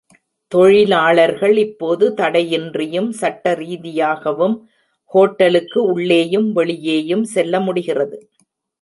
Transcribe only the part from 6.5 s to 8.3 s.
வெளியேயும் செல்ல முடிகிறது.